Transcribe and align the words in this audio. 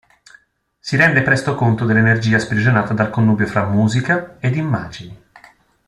Si 0.79 0.95
rende 0.97 1.21
presto 1.21 1.53
conto 1.53 1.85
dell'energia 1.85 2.39
sprigionata 2.39 2.95
dal 2.95 3.11
connubio 3.11 3.45
fra 3.45 3.67
musica 3.67 4.37
ed 4.39 4.55
immagini. 4.55 5.15